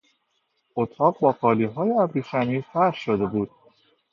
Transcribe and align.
اطاق 0.77 1.19
با 1.19 1.31
قالیهای 1.31 1.91
ابریشمی 1.91 2.61
فرش 2.61 2.97
شده 2.97 3.25
بود. 3.25 3.49